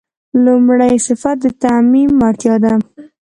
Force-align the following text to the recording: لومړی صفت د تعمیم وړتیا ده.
لومړی 0.45 0.93
صفت 1.07 1.37
د 1.43 1.45
تعمیم 1.63 2.11
وړتیا 2.21 2.55
ده. 2.63 2.73